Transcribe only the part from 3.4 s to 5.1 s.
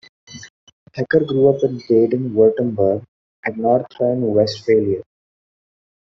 and North Rhine-Westphalia.